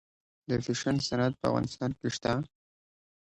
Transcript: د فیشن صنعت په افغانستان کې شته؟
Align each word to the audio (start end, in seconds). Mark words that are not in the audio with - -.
د 0.49 0.49
فیشن 0.65 0.95
صنعت 1.07 1.33
په 1.37 1.45
افغانستان 1.49 1.91
کې 1.99 2.07
شته؟ 2.15 2.33